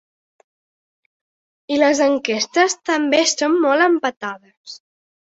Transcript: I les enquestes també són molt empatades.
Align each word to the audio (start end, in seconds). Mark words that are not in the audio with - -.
I 1.75 1.77
les 1.83 1.99
enquestes 2.05 2.75
també 2.91 3.19
són 3.33 3.59
molt 3.67 3.87
empatades. 3.89 4.75